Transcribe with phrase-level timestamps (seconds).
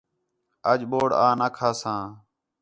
[0.71, 1.93] اَڄ بوڑ آں نہ کھا سا